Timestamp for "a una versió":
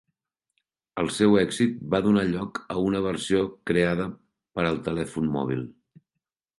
2.77-3.45